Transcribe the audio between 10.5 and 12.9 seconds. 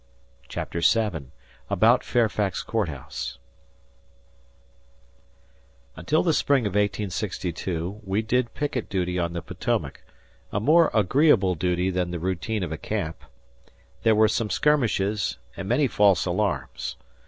a more agreeable duty than the routine of a